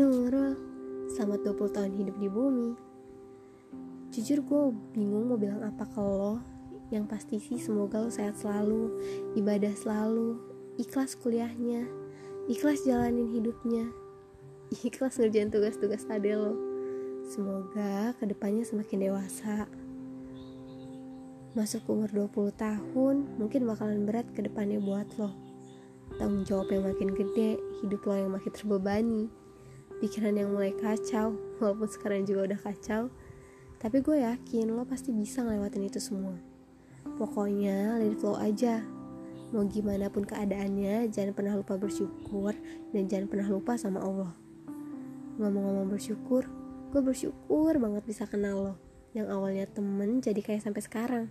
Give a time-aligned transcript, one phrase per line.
[0.00, 0.56] Nurul,
[1.12, 2.72] selamat 20 tahun hidup di bumi.
[4.08, 4.62] Jujur gue
[4.96, 6.40] bingung mau bilang apa ke lo.
[6.88, 8.96] Yang pasti sih semoga lo sehat selalu,
[9.36, 10.40] ibadah selalu,
[10.80, 11.84] ikhlas kuliahnya,
[12.48, 13.92] ikhlas jalanin hidupnya,
[14.88, 16.56] ikhlas ngerjain tugas-tugas ade lo.
[17.28, 19.68] Semoga ke depannya semakin dewasa.
[21.52, 25.36] Masuk umur 20 tahun, mungkin bakalan berat ke depannya buat lo.
[26.16, 29.28] Tanggung jawab yang makin gede, hidup lo yang makin terbebani,
[30.00, 33.12] pikiran yang mulai kacau, walaupun sekarang juga udah kacau.
[33.80, 36.36] Tapi gue yakin lo pasti bisa ngelewatin itu semua.
[37.20, 38.80] Pokoknya let flow aja.
[39.52, 42.56] Mau gimana pun keadaannya, jangan pernah lupa bersyukur
[42.96, 44.32] dan jangan pernah lupa sama Allah.
[45.36, 46.48] Ngomong-ngomong bersyukur,
[46.92, 48.74] gue bersyukur banget bisa kenal lo.
[49.12, 51.26] Yang awalnya temen jadi kayak sampai sekarang.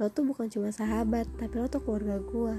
[0.00, 2.54] Lo tuh bukan cuma sahabat, tapi lo tuh keluarga gue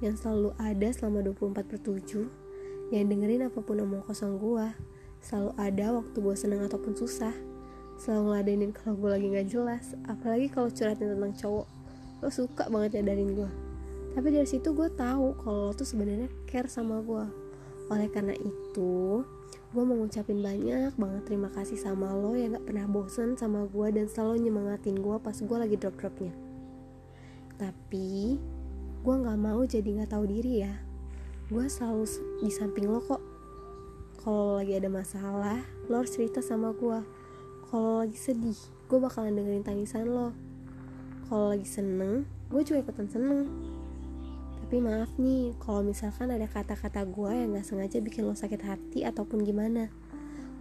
[0.00, 2.49] yang selalu ada selama 24 per 7
[2.90, 4.66] yang dengerin apa pun omong kosong gue
[5.20, 7.32] selalu ada waktu gue seneng ataupun susah.
[8.00, 11.66] Selalu ngeladenin kalau gue lagi gak jelas apalagi kalau curhatin tentang cowok.
[12.20, 13.50] Lo suka banget nyadarin gue
[14.10, 17.24] tapi dari situ gue tahu kalau lo tuh sebenarnya care sama gue
[17.90, 19.22] oleh karena itu
[19.70, 23.86] gue mau ngucapin banyak banget terima kasih sama lo yang gak pernah bosen sama gue
[23.94, 26.34] dan selalu nyemangatin gue pas gue lagi drop dropnya
[27.54, 28.40] tapi
[29.00, 30.74] gue nggak mau jadi nggak tahu diri ya
[31.50, 32.06] gue selalu
[32.46, 33.18] di samping lo kok.
[34.22, 35.58] Kalau lagi ada masalah
[35.90, 37.02] lo harus cerita sama gue
[37.66, 38.54] kalau lagi sedih
[38.86, 40.30] gue bakalan dengerin tangisan lo.
[41.26, 42.22] Kalau lagi seneng
[42.54, 43.50] gue juga ikutan seneng.
[44.62, 49.02] Tapi maaf nih kalau misalkan ada kata-kata gue yang gak sengaja bikin lo sakit hati
[49.02, 49.90] ataupun gimana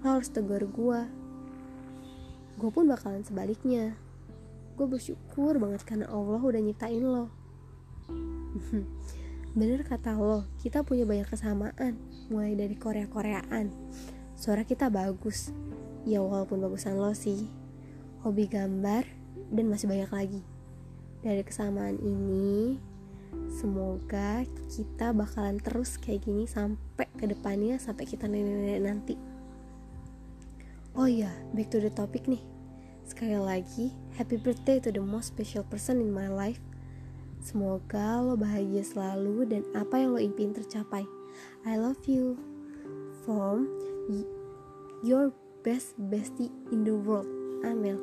[0.02, 1.02] lo harus tegur gue
[2.58, 3.94] gue pun bakalan sebaliknya.
[4.74, 7.30] Gue bersyukur banget karena Allah udah nyiptain lo
[9.58, 11.98] bener kata lo kita punya banyak kesamaan
[12.30, 13.74] mulai dari Korea-Koreaan.
[14.38, 15.50] Suara kita bagus.
[16.06, 17.50] Ya walaupun bagusan lo sih.
[18.22, 19.04] Hobi gambar
[19.50, 20.42] dan masih banyak lagi.
[21.26, 22.80] Dari kesamaan ini
[23.50, 29.16] semoga kita bakalan terus kayak gini sampai ke depannya sampai kita nenek-nenek nanti.
[30.94, 32.42] Oh iya back to the topic nih.
[33.04, 36.62] Sekali lagi happy birthday to the most special person in my life
[37.40, 41.08] Semoga lo bahagia selalu dan apa yang lo impiin tercapai.
[41.64, 42.36] I love you.
[43.24, 43.68] From
[45.04, 45.32] your
[45.64, 47.28] best bestie in the world.
[47.64, 48.00] Amel